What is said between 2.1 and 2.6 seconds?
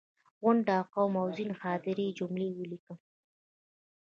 جملې